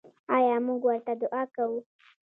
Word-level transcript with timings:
آیا 0.35 0.55
موږ 0.65 0.81
ورته 0.87 1.13
دعا 1.21 1.43
کوو؟ 1.55 1.77